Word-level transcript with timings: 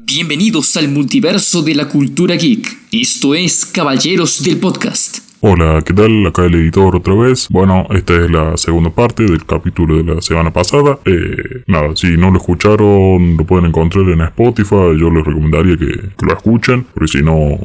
Bienvenidos 0.00 0.76
al 0.76 0.88
multiverso 0.88 1.62
de 1.62 1.74
la 1.74 1.88
cultura 1.88 2.36
geek. 2.36 2.66
Esto 2.92 3.34
es 3.34 3.66
Caballeros 3.66 4.42
del 4.42 4.58
Podcast. 4.58 5.18
Hola, 5.40 5.82
¿qué 5.84 5.92
tal? 5.92 6.26
Acá 6.26 6.44
el 6.44 6.54
editor 6.54 6.96
otra 6.96 7.14
vez. 7.14 7.48
Bueno, 7.50 7.86
esta 7.90 8.14
es 8.14 8.30
la 8.30 8.56
segunda 8.56 8.90
parte 8.90 9.24
del 9.24 9.44
capítulo 9.44 9.96
de 9.96 10.14
la 10.14 10.20
semana 10.20 10.52
pasada. 10.52 10.98
Eh, 11.04 11.62
nada, 11.66 11.96
si 11.96 12.16
no 12.16 12.30
lo 12.30 12.38
escucharon, 12.38 13.36
lo 13.36 13.44
pueden 13.44 13.66
encontrar 13.66 14.08
en 14.08 14.20
Spotify. 14.20 14.96
Yo 14.98 15.10
les 15.10 15.24
recomendaría 15.24 15.76
que, 15.76 15.86
que 15.86 16.26
lo 16.26 16.32
escuchen, 16.32 16.86
porque 16.94 17.18
si 17.18 17.22
no, 17.22 17.58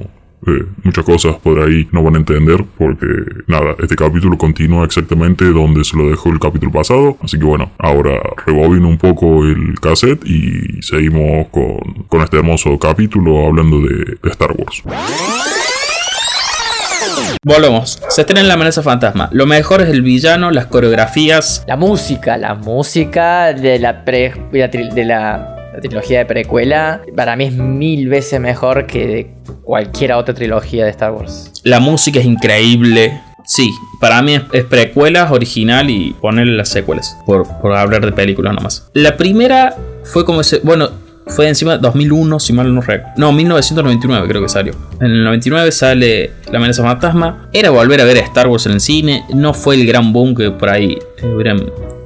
eh, 0.47 0.65
muchas 0.83 1.03
cosas 1.05 1.35
por 1.37 1.59
ahí 1.59 1.87
no 1.91 2.03
van 2.03 2.15
a 2.15 2.17
entender 2.17 2.63
porque 2.77 3.05
nada, 3.47 3.75
este 3.79 3.95
capítulo 3.95 4.37
continúa 4.37 4.85
exactamente 4.85 5.45
donde 5.45 5.83
se 5.83 5.95
lo 5.97 6.09
dejó 6.09 6.29
el 6.29 6.39
capítulo 6.39 6.71
pasado. 6.71 7.17
Así 7.21 7.37
que 7.37 7.45
bueno, 7.45 7.71
ahora 7.79 8.19
rebobino 8.45 8.87
un 8.87 8.97
poco 8.97 9.43
el 9.45 9.79
cassette 9.79 10.25
y 10.25 10.81
seguimos 10.81 11.47
con, 11.49 11.77
con 12.07 12.21
este 12.21 12.37
hermoso 12.37 12.77
capítulo 12.79 13.47
hablando 13.47 13.79
de, 13.81 14.17
de 14.21 14.29
Star 14.29 14.51
Wars. 14.57 14.83
Volvemos. 17.45 18.01
Se 18.09 18.21
estrena 18.21 18.39
en 18.41 18.47
La 18.47 18.53
amenaza 18.53 18.81
fantasma. 18.81 19.27
Lo 19.33 19.45
mejor 19.45 19.81
es 19.81 19.89
el 19.89 20.01
villano, 20.01 20.49
las 20.51 20.67
coreografías. 20.67 21.65
La 21.67 21.75
música, 21.75 22.37
la 22.37 22.55
música 22.55 23.51
de 23.53 23.79
la, 23.79 24.05
pre- 24.05 24.33
de 24.51 24.59
la, 24.59 24.71
tri- 24.71 24.93
de 24.93 25.05
la- 25.05 25.52
la 25.73 25.79
trilogía 25.79 26.19
de 26.19 26.25
precuela, 26.25 27.01
para 27.15 27.35
mí 27.35 27.45
es 27.45 27.53
mil 27.53 28.07
veces 28.07 28.39
mejor 28.39 28.85
que 28.85 29.31
cualquier 29.63 30.13
otra 30.13 30.33
trilogía 30.33 30.85
de 30.85 30.91
Star 30.91 31.11
Wars. 31.11 31.51
La 31.63 31.79
música 31.79 32.19
es 32.19 32.25
increíble. 32.25 33.19
Sí, 33.45 33.71
para 33.99 34.21
mí 34.21 34.35
es, 34.35 34.43
es 34.53 34.63
precuelas, 34.65 35.31
original 35.31 35.89
y 35.89 36.13
ponerle 36.21 36.55
las 36.55 36.69
secuelas. 36.69 37.17
Por, 37.25 37.47
por 37.59 37.73
hablar 37.73 38.05
de 38.05 38.11
películas 38.11 38.53
nomás. 38.53 38.89
La 38.93 39.17
primera 39.17 39.75
fue 40.03 40.23
como 40.25 40.41
ese. 40.41 40.59
Bueno, 40.63 40.91
fue 41.27 41.47
encima 41.47 41.73
de 41.73 41.79
2001, 41.79 42.39
si 42.39 42.53
mal 42.53 42.73
no 42.73 42.81
recuerdo. 42.81 43.13
No, 43.17 43.31
1999 43.31 44.27
creo 44.27 44.41
que 44.43 44.49
salió. 44.49 44.73
En 44.99 45.07
el 45.07 45.23
99 45.23 45.71
sale 45.71 46.31
La 46.51 46.59
amenaza 46.59 46.83
fantasma. 46.83 47.49
Era 47.51 47.71
volver 47.71 47.99
a 48.01 48.03
ver 48.03 48.17
a 48.17 48.21
Star 48.21 48.47
Wars 48.47 48.67
en 48.67 48.73
el 48.73 48.81
cine. 48.81 49.23
No 49.33 49.53
fue 49.53 49.75
el 49.75 49.87
gran 49.87 50.13
boom 50.13 50.35
que 50.35 50.51
por 50.51 50.69
ahí 50.69 50.99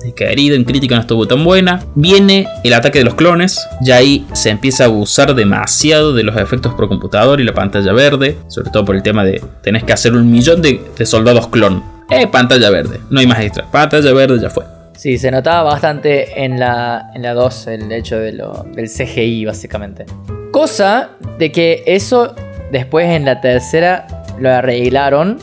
hubieran 0.08 0.30
querido. 0.30 0.56
En 0.56 0.64
crítica 0.64 0.96
no 0.96 1.02
estuvo 1.02 1.28
tan 1.28 1.44
buena. 1.44 1.84
Viene 1.96 2.48
el 2.64 2.74
ataque 2.74 3.00
de 3.00 3.06
los 3.06 3.16
clones. 3.16 3.68
Ya 3.82 3.98
ahí 3.98 4.26
se 4.34 4.50
empieza 4.50 4.84
a 4.84 4.88
abusar 4.88 5.36
demasiado 5.36 6.14
de 6.14 6.24
los 6.24 6.38
efectos 6.38 6.74
por 6.74 6.88
computador 6.88 7.40
y 7.40 7.44
la 7.44 7.54
pantalla 7.54 7.94
verde. 7.94 8.38
Sobre 8.48 8.70
todo 8.72 8.86
por 8.86 8.96
el 8.96 9.04
tema 9.04 9.24
de 9.24 9.42
tenés 9.62 9.84
que 9.84 9.94
hacer 9.94 10.14
un 10.14 10.30
millón 10.32 10.62
de, 10.62 10.82
de 10.98 11.06
soldados 11.06 11.48
clon. 11.48 11.84
Eh, 12.10 12.28
pantalla 12.28 12.70
verde. 12.70 13.00
No 13.10 13.20
hay 13.20 13.28
más 13.28 13.40
extra. 13.40 13.66
Pantalla 13.70 14.14
verde 14.14 14.40
ya 14.40 14.50
fue. 14.50 14.64
Sí, 14.98 15.18
se 15.20 15.30
notaba 15.30 15.62
bastante 15.64 16.44
en 16.44 16.60
la, 16.60 17.12
en 17.14 17.22
la 17.22 17.34
2 17.34 17.68
el 17.68 17.92
hecho 17.92 18.18
de 18.18 18.32
lo, 18.32 18.66
del 18.74 18.90
CGI, 18.90 19.46
básicamente. 19.46 20.06
Cosa 20.52 21.12
de 21.38 21.52
que 21.52 21.84
eso 21.86 22.34
después 22.72 23.08
en 23.08 23.26
la 23.26 23.40
tercera 23.40 24.08
lo 24.40 24.50
arreglaron 24.50 25.38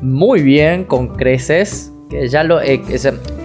muy 0.00 0.42
bien, 0.42 0.84
con 0.84 1.14
creces. 1.14 1.92
Que 2.10 2.28
ya 2.28 2.42
lo. 2.44 2.60
eh, 2.60 2.82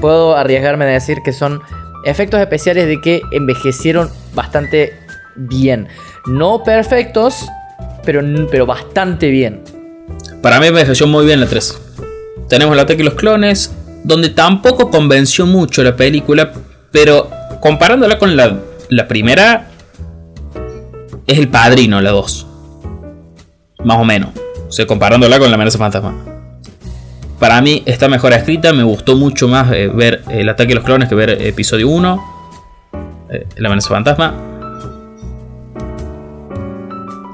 puedo 0.02 0.36
arriesgarme 0.36 0.86
a 0.86 0.89
decir 0.89 1.17
que 1.23 1.33
son 1.33 1.61
efectos 2.06 2.39
especiales 2.39 2.88
de 2.88 3.02
que 3.02 3.22
envejecieron 3.31 4.09
bastante 4.33 4.94
bien. 5.36 5.88
No 6.25 6.64
perfectos, 6.64 7.45
pero, 8.05 8.22
pero 8.50 8.66
bastante 8.66 9.30
bien. 9.30 9.64
Para 10.42 10.59
mí 10.59 10.67
envejeció 10.67 11.08
muy 11.08 11.25
bien 11.25 11.39
la 11.39 11.47
3. 11.47 11.81
Tenemos 12.50 12.73
el 12.73 12.80
ataque 12.80 12.97
de 12.97 13.05
los 13.05 13.14
clones, 13.14 13.73
donde 14.03 14.30
tampoco 14.30 14.89
convenció 14.89 15.45
mucho 15.45 15.83
la 15.83 15.95
película, 15.95 16.52
pero 16.92 17.30
comparándola 17.61 18.20
con 18.20 18.36
la, 18.36 18.59
la 18.89 19.08
primera, 19.08 19.67
es 21.25 21.39
el 21.39 21.48
padrino 21.48 22.02
la 22.02 22.11
2. 22.11 22.48
Más 23.86 23.98
o 23.98 24.05
menos. 24.05 24.30
O 24.67 24.72
sea, 24.72 24.86
comparándola 24.86 25.39
con 25.39 25.50
la 25.50 25.55
amenaza 25.55 25.77
fantasma. 25.77 26.33
Para 27.44 27.59
mí 27.59 27.83
está 27.86 28.08
mejor 28.08 28.31
escrita, 28.31 28.71
me 28.71 28.83
gustó 28.83 29.17
mucho 29.17 29.49
más 29.49 29.70
eh, 29.73 29.89
ver 29.93 30.21
el 30.30 30.48
ataque 30.48 30.70
de 30.70 30.76
los 30.76 30.83
clones 30.86 31.09
que 31.09 31.15
ver 31.15 31.30
episodio 31.30 31.89
1. 31.89 32.23
eh, 33.31 33.45
la 33.58 33.67
amenaza 33.67 33.89
fantasma. 33.89 34.33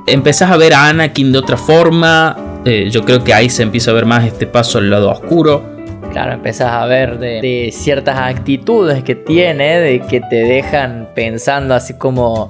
Empezás 0.07 0.49
a 0.49 0.57
ver 0.57 0.73
a 0.73 0.87
Anakin 0.87 1.31
de 1.31 1.37
otra 1.37 1.57
forma. 1.57 2.35
eh, 2.65 2.89
yo 2.89 3.05
creo 3.05 3.23
que 3.23 3.35
ahí 3.35 3.51
se 3.51 3.61
empieza 3.61 3.91
a 3.91 3.93
ver 3.93 4.07
más 4.07 4.25
este 4.25 4.47
paso 4.47 4.79
al 4.79 4.89
lado 4.89 5.11
oscuro. 5.11 5.63
Claro, 6.11 6.31
empezás 6.33 6.71
a 6.71 6.87
ver 6.87 7.19
de, 7.19 7.39
de 7.39 7.69
ciertas 7.71 8.17
actitudes 8.17 9.03
que 9.03 9.13
tiene, 9.13 9.79
de 9.79 9.99
que 9.99 10.21
te 10.21 10.37
dejan 10.37 11.09
pensando 11.13 11.75
así 11.75 11.93
como... 11.93 12.49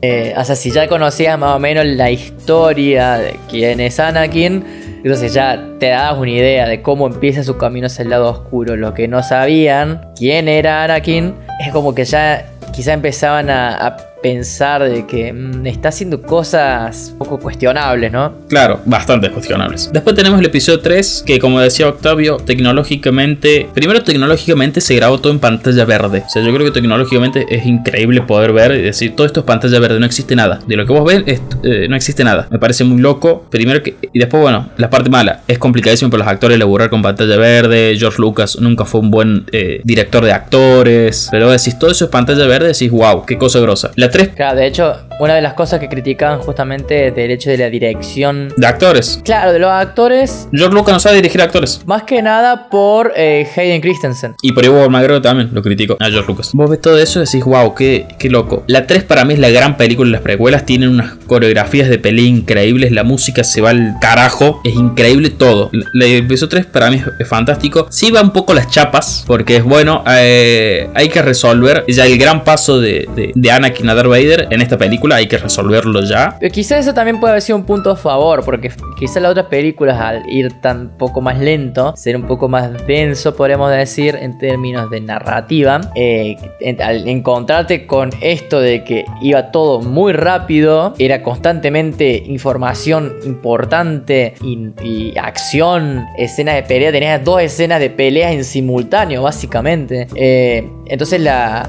eh, 0.00 0.32
o 0.34 0.42
sea, 0.42 0.56
si 0.56 0.70
ya 0.70 0.88
conocías 0.88 1.38
más 1.38 1.54
o 1.54 1.58
menos 1.58 1.84
la 1.84 2.10
historia 2.10 3.18
de 3.18 3.36
quién 3.50 3.78
es 3.80 4.00
Anakin, 4.00 4.87
entonces 5.02 5.32
ya 5.32 5.62
te 5.78 5.88
das 5.88 6.16
una 6.16 6.30
idea 6.30 6.66
de 6.68 6.82
cómo 6.82 7.06
empieza 7.06 7.42
su 7.44 7.56
camino 7.56 7.86
hacia 7.86 8.02
el 8.02 8.10
lado 8.10 8.30
oscuro. 8.30 8.76
Los 8.76 8.92
que 8.92 9.08
no 9.08 9.22
sabían 9.22 10.12
quién 10.16 10.48
era 10.48 10.84
Anakin, 10.84 11.34
es 11.60 11.72
como 11.72 11.94
que 11.94 12.04
ya 12.04 12.46
quizá 12.72 12.92
empezaban 12.92 13.50
a 13.50 14.07
pensar 14.22 14.82
de 14.82 15.06
que 15.06 15.32
mm, 15.32 15.66
está 15.66 15.88
haciendo 15.90 16.20
cosas 16.22 17.14
poco 17.18 17.38
cuestionables, 17.38 18.10
¿no? 18.12 18.32
Claro, 18.48 18.80
bastante 18.84 19.30
cuestionables. 19.30 19.90
Después 19.92 20.16
tenemos 20.16 20.38
el 20.40 20.46
episodio 20.46 20.80
3, 20.80 21.24
que 21.26 21.38
como 21.38 21.60
decía 21.60 21.88
Octavio, 21.88 22.36
tecnológicamente, 22.38 23.68
primero 23.74 24.02
tecnológicamente 24.02 24.80
se 24.80 24.94
grabó 24.96 25.18
todo 25.18 25.32
en 25.32 25.38
pantalla 25.38 25.84
verde. 25.84 26.22
O 26.26 26.30
sea, 26.30 26.42
yo 26.42 26.52
creo 26.54 26.66
que 26.66 26.72
tecnológicamente 26.80 27.46
es 27.50 27.66
increíble 27.66 28.22
poder 28.22 28.52
ver 28.52 28.72
y 28.72 28.82
decir, 28.82 29.14
todo 29.14 29.26
esto 29.26 29.40
es 29.40 29.46
pantalla 29.46 29.78
verde, 29.78 30.00
no 30.00 30.06
existe 30.06 30.34
nada. 30.36 30.60
De 30.66 30.76
lo 30.76 30.86
que 30.86 30.92
vos 30.92 31.04
ven, 31.04 31.24
es- 31.26 31.40
eh, 31.62 31.86
no 31.88 31.96
existe 31.96 32.24
nada. 32.24 32.48
Me 32.50 32.58
parece 32.58 32.84
muy 32.84 33.00
loco. 33.00 33.44
Primero 33.50 33.82
que... 33.82 33.96
Y 34.12 34.18
después, 34.18 34.40
bueno, 34.42 34.70
la 34.76 34.90
parte 34.90 35.10
mala. 35.10 35.42
Es 35.48 35.58
complicadísimo 35.58 36.10
para 36.10 36.24
los 36.24 36.32
actores 36.32 36.58
laburar 36.58 36.90
con 36.90 37.02
pantalla 37.02 37.36
verde. 37.36 37.96
George 37.98 38.20
Lucas 38.20 38.58
nunca 38.60 38.84
fue 38.84 39.00
un 39.00 39.10
buen 39.10 39.44
eh, 39.52 39.80
director 39.84 40.24
de 40.24 40.32
actores. 40.32 41.28
Pero 41.30 41.50
decís, 41.50 41.78
todo 41.78 41.90
eso 41.90 42.04
es 42.06 42.10
pantalla 42.10 42.46
verde, 42.46 42.68
decís, 42.68 42.90
wow, 42.90 43.24
qué 43.26 43.36
cosa 43.38 43.60
grosa. 43.60 43.90
La 43.96 44.07
3 44.10 44.28
Claro, 44.34 44.56
de 44.56 44.66
hecho, 44.66 45.07
una 45.18 45.34
de 45.34 45.42
las 45.42 45.54
cosas 45.54 45.80
que 45.80 45.88
criticaban 45.88 46.40
justamente 46.40 47.10
del 47.10 47.30
hecho 47.30 47.50
de 47.50 47.58
la 47.58 47.70
dirección 47.70 48.52
de 48.56 48.66
actores. 48.66 49.20
Claro, 49.24 49.52
de 49.52 49.58
los 49.58 49.70
actores, 49.70 50.48
George 50.52 50.74
Lucas 50.74 50.94
no 50.94 51.00
sabe 51.00 51.16
dirigir 51.16 51.40
actores. 51.42 51.80
más 51.86 52.04
que 52.04 52.22
nada 52.22 52.68
por 52.68 53.12
eh, 53.16 53.46
Hayden 53.56 53.80
Christensen. 53.80 54.34
Y 54.42 54.52
por 54.52 54.64
Ewan 54.64 54.90
McGregor 54.90 55.22
también 55.22 55.50
lo 55.52 55.62
critico 55.62 55.96
a 56.00 56.06
George 56.06 56.28
Lucas. 56.28 56.50
Vos 56.54 56.70
ves 56.70 56.80
todo 56.80 56.98
eso 56.98 57.20
y 57.20 57.24
decís, 57.24 57.44
wow, 57.44 57.74
qué, 57.74 58.06
qué 58.18 58.28
loco. 58.30 58.64
La 58.66 58.86
3 58.86 59.04
para 59.04 59.24
mí 59.24 59.34
es 59.34 59.40
la 59.40 59.50
gran 59.50 59.76
película 59.76 60.08
de 60.08 60.12
las 60.12 60.22
precuelas. 60.22 60.64
Tienen 60.64 60.90
unas 60.90 61.14
coreografías 61.26 61.88
de 61.88 61.98
pelea 61.98 62.26
increíbles. 62.26 62.92
La 62.92 63.04
música 63.04 63.44
se 63.44 63.60
va 63.60 63.70
al 63.70 63.94
carajo. 64.00 64.60
Es 64.64 64.74
increíble 64.74 65.30
todo. 65.30 65.70
La 65.92 66.06
el 66.08 66.24
episodio 66.24 66.48
3 66.48 66.66
para 66.66 66.90
mí 66.90 66.96
es, 66.96 67.04
es 67.18 67.28
fantástico. 67.28 67.86
Sí 67.90 68.10
va 68.10 68.22
un 68.22 68.32
poco 68.32 68.54
las 68.54 68.70
chapas. 68.70 69.24
Porque 69.26 69.56
es 69.56 69.64
bueno, 69.64 70.02
eh, 70.08 70.88
hay 70.94 71.08
que 71.08 71.22
resolver 71.22 71.84
ya 71.88 72.06
el 72.06 72.18
gran 72.18 72.44
paso 72.44 72.80
de, 72.80 73.08
de, 73.14 73.32
de 73.34 73.50
Anakin 73.50 73.88
a 73.88 73.94
Darth 73.94 74.08
Vader 74.08 74.48
en 74.50 74.62
esta 74.62 74.78
película. 74.78 75.07
Hay 75.14 75.26
que 75.26 75.38
resolverlo 75.38 76.02
ya. 76.02 76.36
Pero 76.38 76.52
quizá 76.52 76.78
eso 76.78 76.94
también 76.94 77.20
puede 77.20 77.32
haber 77.32 77.42
sido 77.42 77.58
un 77.58 77.64
punto 77.64 77.90
a 77.90 77.96
favor, 77.96 78.44
porque 78.44 78.70
quizá 78.98 79.20
las 79.20 79.32
otras 79.32 79.46
películas 79.46 80.00
al 80.00 80.28
ir 80.30 80.60
tan 80.60 80.96
poco 80.96 81.20
más 81.20 81.38
lento, 81.38 81.94
ser 81.96 82.16
un 82.16 82.26
poco 82.26 82.48
más 82.48 82.86
denso, 82.86 83.34
podemos 83.36 83.70
decir, 83.70 84.16
en 84.20 84.38
términos 84.38 84.90
de 84.90 85.00
narrativa, 85.00 85.80
eh, 85.94 86.36
al 86.80 87.06
encontrarte 87.08 87.86
con 87.86 88.10
esto 88.20 88.60
de 88.60 88.84
que 88.84 89.04
iba 89.20 89.50
todo 89.50 89.80
muy 89.80 90.12
rápido, 90.12 90.94
era 90.98 91.22
constantemente 91.22 92.22
información 92.26 93.14
importante 93.24 94.34
y, 94.42 94.70
y 94.82 95.18
acción, 95.18 96.06
escenas 96.16 96.56
de 96.56 96.62
pelea, 96.62 96.92
tenías 96.92 97.24
dos 97.24 97.42
escenas 97.42 97.80
de 97.80 97.90
peleas 97.90 98.32
en 98.32 98.44
simultáneo, 98.44 99.22
básicamente. 99.22 100.06
Eh, 100.14 100.68
entonces 100.88 101.20
la, 101.20 101.68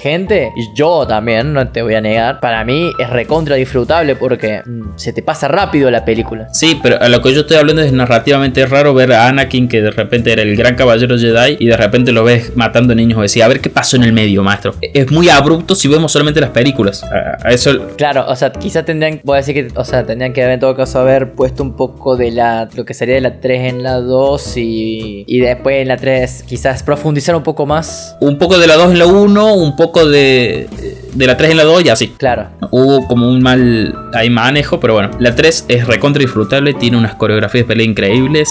gente, 0.00 0.52
y 0.56 0.74
yo 0.74 1.06
también, 1.06 1.52
no 1.52 1.68
te 1.68 1.82
voy 1.82 1.94
a 1.94 2.00
negar, 2.00 2.40
para 2.40 2.64
mí 2.64 2.92
es 2.98 3.10
recontra 3.10 3.56
disfrutable 3.56 4.16
porque 4.16 4.62
mm, 4.64 4.96
se 4.96 5.12
te 5.12 5.22
pasa 5.22 5.48
rápido 5.48 5.90
la 5.90 6.04
película. 6.04 6.48
Sí, 6.52 6.78
pero 6.82 7.00
a 7.00 7.08
lo 7.08 7.22
que 7.22 7.32
yo 7.32 7.40
estoy 7.40 7.56
hablando 7.56 7.82
es 7.82 7.92
narrativamente 7.92 8.66
raro 8.66 8.94
ver 8.94 9.12
a 9.12 9.28
Anakin 9.28 9.68
que 9.68 9.82
de 9.82 9.90
repente 9.90 10.32
era 10.32 10.42
el 10.42 10.56
gran 10.56 10.74
caballero 10.74 11.18
Jedi 11.18 11.56
y 11.58 11.66
de 11.66 11.76
repente 11.76 12.12
lo 12.12 12.24
ves 12.24 12.56
matando 12.56 12.94
niños 12.94 13.18
o 13.18 13.22
decía, 13.22 13.44
a 13.44 13.48
ver 13.48 13.60
qué 13.60 13.70
pasó 13.70 13.96
en 13.96 14.04
el 14.04 14.12
medio, 14.12 14.42
maestro. 14.42 14.74
Es 14.80 15.10
muy 15.10 15.28
abrupto 15.28 15.74
si 15.74 15.88
vemos 15.88 16.12
solamente 16.12 16.40
las 16.40 16.50
películas. 16.50 17.02
A, 17.04 17.48
a 17.48 17.52
eso 17.52 17.76
Claro, 17.96 18.26
o 18.28 18.36
sea, 18.36 18.52
quizá 18.52 18.84
tendrían, 18.84 19.20
voy 19.24 19.36
a 19.36 19.38
decir 19.38 19.54
que, 19.54 19.78
o 19.78 19.84
sea, 19.84 20.04
tendrían 20.04 20.32
que 20.32 20.42
en 20.42 20.60
todo 20.60 20.76
caso 20.76 21.00
haber 21.00 21.32
puesto 21.32 21.62
un 21.62 21.76
poco 21.76 22.16
de 22.16 22.30
la, 22.30 22.68
lo 22.74 22.84
que 22.84 22.94
sería 22.94 23.16
de 23.16 23.20
la 23.20 23.40
3 23.40 23.72
en 23.72 23.82
la 23.82 24.00
2 24.00 24.56
y, 24.56 25.24
y 25.26 25.40
después 25.40 25.82
en 25.82 25.88
la 25.88 25.96
3 25.96 26.44
quizás 26.46 26.82
profundizar 26.82 27.34
un 27.34 27.42
poco 27.42 27.66
más. 27.66 28.16
Un 28.26 28.38
poco 28.38 28.58
de 28.58 28.66
la 28.66 28.74
2 28.76 28.92
en 28.92 28.98
la 28.98 29.06
1, 29.06 29.54
un 29.54 29.76
poco 29.76 30.06
de, 30.06 30.68
de 31.14 31.26
la 31.26 31.36
3 31.36 31.52
en 31.52 31.56
la 31.56 31.64
2 31.64 31.84
y 31.84 31.88
así. 31.88 32.08
Claro. 32.08 32.48
Hubo 32.70 33.06
como 33.06 33.28
un 33.28 33.40
mal 33.42 33.94
ahí 34.14 34.30
manejo, 34.30 34.80
pero 34.80 34.94
bueno. 34.94 35.10
La 35.18 35.34
3 35.34 35.66
es 35.68 35.86
recontra 35.86 36.20
disfrutable, 36.20 36.74
tiene 36.74 36.96
unas 36.96 37.14
coreografías 37.14 37.64
de 37.64 37.68
pelea 37.68 37.86
increíbles. 37.86 38.48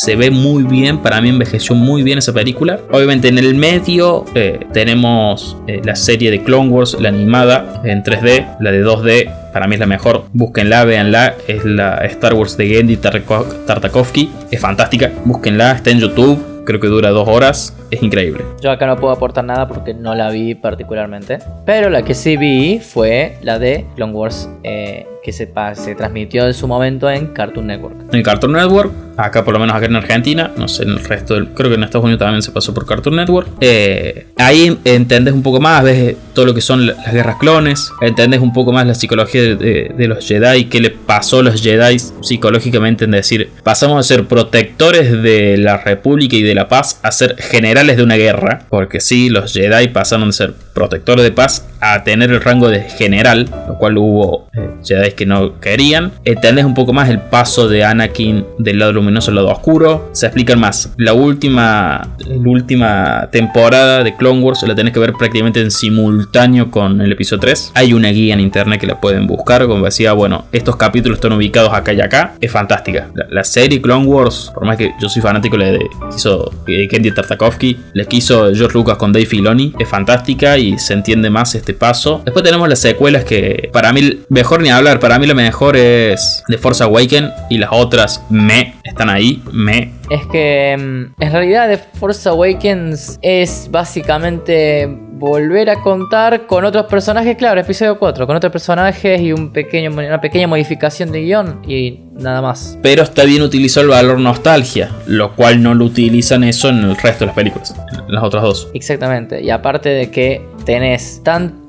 se 0.00 0.16
ve 0.16 0.30
muy 0.30 0.62
bien, 0.62 0.98
para 0.98 1.20
mí 1.20 1.28
envejeció 1.28 1.74
muy 1.74 2.02
bien 2.02 2.18
esa 2.18 2.32
película. 2.32 2.80
Obviamente 2.90 3.28
en 3.28 3.38
el 3.38 3.54
medio 3.54 4.24
eh, 4.34 4.60
tenemos 4.72 5.56
eh, 5.66 5.80
la 5.84 5.96
serie 5.96 6.30
de 6.30 6.42
Clone 6.42 6.70
Wars, 6.70 6.96
la 7.00 7.08
animada 7.08 7.82
en 7.84 8.02
3D, 8.02 8.56
la 8.60 8.70
de 8.70 8.84
2D, 8.84 9.32
para 9.52 9.66
mí 9.66 9.74
es 9.74 9.80
la 9.80 9.86
mejor. 9.86 10.24
Búsquenla, 10.34 10.84
véanla. 10.84 11.34
Es 11.48 11.64
la 11.64 11.96
Star 12.04 12.34
Wars 12.34 12.56
de 12.56 12.68
Gendy 12.68 12.98
Tartakovsky. 12.98 14.30
Es 14.50 14.60
fantástica. 14.60 15.10
Búsquenla, 15.24 15.72
está 15.72 15.90
en 15.90 16.00
YouTube. 16.00 16.55
Creo 16.66 16.80
que 16.80 16.88
dura 16.88 17.10
dos 17.10 17.26
horas. 17.28 17.74
Es 17.90 18.02
increíble. 18.02 18.44
Yo 18.60 18.70
acá 18.70 18.86
no 18.86 18.96
puedo 18.96 19.14
aportar 19.14 19.44
nada 19.44 19.68
porque 19.68 19.94
no 19.94 20.14
la 20.14 20.30
vi 20.30 20.54
particularmente. 20.54 21.38
Pero 21.64 21.88
la 21.88 22.02
que 22.02 22.12
sí 22.14 22.36
vi 22.36 22.80
fue 22.80 23.38
la 23.40 23.58
de 23.58 23.86
Clone 23.94 24.12
Wars. 24.12 24.50
Eh, 24.64 25.06
que 25.26 25.32
se, 25.32 25.52
se 25.74 25.94
transmitió 25.96 26.46
en 26.46 26.54
su 26.54 26.68
momento 26.68 27.10
en 27.10 27.26
Cartoon 27.26 27.66
Network. 27.66 28.14
En 28.14 28.22
Cartoon 28.22 28.52
Network, 28.52 28.92
acá 29.16 29.44
por 29.44 29.54
lo 29.54 29.60
menos 29.60 29.74
acá 29.74 29.86
en 29.86 29.96
Argentina, 29.96 30.52
no 30.56 30.68
sé, 30.68 30.82
en 30.82 30.90
el 30.90 31.04
resto 31.04 31.34
del, 31.34 31.48
creo 31.48 31.70
que 31.70 31.76
en 31.76 31.84
Estados 31.84 32.04
Unidos 32.04 32.20
también 32.20 32.42
se 32.42 32.50
pasó 32.50 32.74
por 32.74 32.86
Cartoon 32.86 33.16
Network. 33.16 33.48
Eh, 33.60 34.26
ahí 34.36 34.78
entendés 34.84 35.34
un 35.34 35.42
poco 35.42 35.60
más, 35.60 35.82
ves 35.82 36.16
todo 36.34 36.46
lo 36.46 36.54
que 36.54 36.60
son 36.60 36.86
las 36.86 37.12
guerras 37.12 37.36
clones, 37.36 37.92
entendés 38.00 38.40
un 38.40 38.52
poco 38.52 38.72
más 38.72 38.86
la 38.86 38.94
psicología 38.94 39.56
de, 39.56 40.06
los 40.06 40.26
Jedi, 40.26 40.66
qué 40.66 40.80
le 40.80 40.90
pasó 40.90 41.40
a 41.40 41.42
los 41.42 41.62
Jedi 41.62 41.98
psicológicamente 41.98 43.06
en 43.06 43.12
decir, 43.12 43.50
pasamos 43.62 43.98
a 43.98 44.02
ser 44.02 44.26
protectores 44.26 45.22
de 45.22 45.56
la 45.56 45.78
República 45.78 46.36
y 46.36 46.42
de 46.42 46.54
la 46.54 46.68
paz 46.68 47.00
a 47.02 47.10
ser 47.10 47.36
generales 47.36 47.96
de 47.96 48.02
una 48.02 48.16
guerra, 48.16 48.62
porque 48.68 49.00
sí, 49.00 49.30
los 49.30 49.52
Jedi 49.52 49.88
pasaron 49.88 50.28
de 50.28 50.32
ser 50.32 50.54
protectores 50.74 51.24
de 51.24 51.32
paz 51.32 51.66
a 51.80 52.04
tener 52.04 52.30
el 52.30 52.40
rango 52.40 52.68
de 52.68 52.82
general, 52.82 53.48
lo 53.66 53.78
cual 53.78 53.98
hubo 53.98 54.48
eh, 54.54 54.70
Jedi 54.84 55.12
que 55.12 55.26
no 55.26 55.58
querían. 55.60 56.12
Entendés 56.24 56.64
un 56.64 56.74
poco 56.74 56.92
más 56.92 57.08
el 57.08 57.20
paso 57.20 57.68
de 57.68 57.84
Anakin 57.84 58.44
del 58.58 58.78
lado 58.78 58.92
luminoso 59.06 59.30
al 59.30 59.36
lado 59.36 59.48
oscuro. 59.48 60.10
Se 60.12 60.26
explican 60.26 60.58
más. 60.58 60.92
La 60.96 61.12
última, 61.12 62.08
la 62.18 62.36
última 62.36 63.28
temporada 63.30 64.02
de 64.02 64.16
Clone 64.16 64.42
Wars 64.42 64.62
la 64.66 64.74
tenés 64.74 64.92
que 64.92 64.98
ver 65.00 65.12
prácticamente 65.12 65.60
en 65.60 65.70
simultáneo 65.70 66.70
con 66.70 67.00
el 67.00 67.12
episodio 67.12 67.40
3. 67.40 67.72
Hay 67.74 67.92
una 67.92 68.08
guía 68.08 68.34
en 68.34 68.40
internet 68.40 68.80
que 68.80 68.86
la 68.86 69.00
pueden 69.00 69.26
buscar. 69.26 69.66
Como 69.66 69.84
decía, 69.84 70.12
bueno, 70.12 70.46
estos 70.52 70.76
capítulos 70.76 71.18
están 71.18 71.32
ubicados 71.32 71.72
acá 71.72 71.92
y 71.92 72.00
acá. 72.00 72.34
Es 72.40 72.50
fantástica. 72.50 73.08
La, 73.30 73.44
serie 73.44 73.80
Clone 73.80 74.06
Wars, 74.06 74.50
por 74.52 74.66
más 74.66 74.76
que 74.76 74.92
yo 75.00 75.08
soy 75.08 75.22
fanático 75.22 75.56
de, 75.56 75.78
quiso 76.10 76.52
eh, 76.66 76.88
Kendy 76.88 77.12
Tartakovsky, 77.12 77.78
les 77.92 78.06
quiso 78.08 78.52
George 78.52 78.74
Lucas 78.74 78.96
con 78.96 79.12
Dave 79.12 79.24
Filoni, 79.24 79.72
es 79.78 79.88
fantástica 79.88 80.58
y 80.58 80.78
se 80.78 80.94
entiende 80.94 81.30
más 81.30 81.54
este 81.54 81.74
paso. 81.74 82.22
Después 82.24 82.44
tenemos 82.44 82.68
las 82.68 82.80
secuelas 82.80 83.24
que 83.24 83.70
para 83.72 83.92
mí 83.92 84.20
mejor 84.28 84.60
ni 84.60 84.70
hablar 84.70 84.98
para 84.98 85.18
mí 85.18 85.26
lo 85.26 85.34
mejor 85.34 85.76
es 85.76 86.42
The 86.48 86.58
Force 86.58 86.82
Awakens 86.82 87.32
y 87.50 87.58
las 87.58 87.70
otras 87.72 88.22
me 88.30 88.74
están 88.96 89.10
ahí, 89.10 89.42
me. 89.52 89.92
Es 90.08 90.26
que 90.32 90.74
mm, 90.78 91.22
en 91.22 91.32
realidad 91.32 91.68
The 91.68 91.98
Force 91.98 92.26
Awakens 92.26 93.18
es 93.20 93.68
básicamente 93.70 94.86
volver 94.88 95.68
a 95.68 95.82
contar 95.82 96.46
con 96.46 96.64
otros 96.64 96.86
personajes, 96.86 97.36
claro, 97.36 97.60
episodio 97.60 97.98
4, 97.98 98.26
con 98.26 98.36
otros 98.36 98.50
personajes 98.50 99.20
y 99.20 99.32
un 99.32 99.52
pequeño, 99.52 99.90
una 99.90 100.20
pequeña 100.20 100.46
modificación 100.46 101.12
de 101.12 101.22
guion 101.22 101.60
y 101.68 102.00
nada 102.14 102.40
más. 102.40 102.78
Pero 102.82 103.02
está 103.02 103.24
bien 103.24 103.42
utilizó 103.42 103.82
el 103.82 103.88
valor 103.88 104.18
nostalgia, 104.18 104.90
lo 105.06 105.34
cual 105.34 105.62
no 105.62 105.74
lo 105.74 105.84
utilizan 105.84 106.44
eso 106.44 106.70
en 106.70 106.78
el 106.78 106.96
resto 106.96 107.20
de 107.20 107.26
las 107.26 107.34
películas, 107.34 107.74
en 108.08 108.14
las 108.14 108.24
otras 108.24 108.42
dos. 108.42 108.70
Exactamente, 108.72 109.42
y 109.42 109.50
aparte 109.50 109.90
de 109.90 110.10
que 110.10 110.42
tenés 110.64 111.22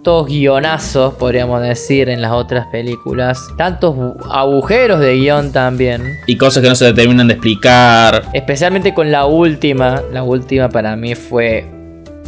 tantos 0.08 0.28
guionazos, 0.28 1.16
podríamos 1.16 1.62
decir, 1.62 2.08
en 2.08 2.22
las 2.22 2.32
otras 2.32 2.68
películas, 2.68 3.46
tantos 3.58 3.94
agujeros 4.32 5.02
de 5.02 5.16
guion 5.16 5.52
también. 5.52 6.02
Y 6.28 6.38
cosas 6.38 6.64
que 6.64 6.70
no 6.70 6.76
se 6.76 6.94
terminan 6.94 7.28
de 7.28 7.34
explicar. 7.34 8.24
Especialmente 8.32 8.94
con 8.94 9.12
la 9.12 9.26
última, 9.26 10.02
la 10.14 10.24
última 10.24 10.70
para 10.70 10.96
mí 10.96 11.14
fue 11.14 11.66